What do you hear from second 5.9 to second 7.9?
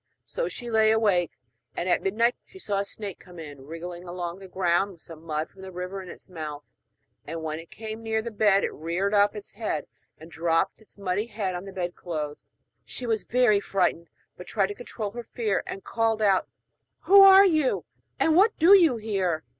in its mouth; and when it